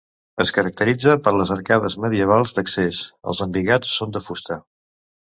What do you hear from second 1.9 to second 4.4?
medievals d'accés, els embigats són de